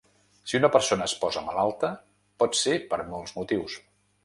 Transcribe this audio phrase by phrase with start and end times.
[0.51, 1.93] Si una persona es posa malalta
[2.43, 3.81] pot ser per molts motius.